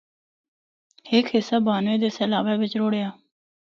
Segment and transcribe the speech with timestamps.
[1.09, 3.09] ہک حصہ بانوے دے سیلابا بچ رُڑیِّا۔